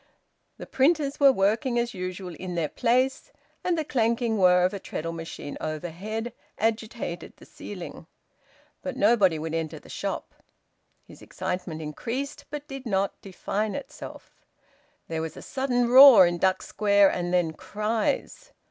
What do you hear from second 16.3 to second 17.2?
Duck Square,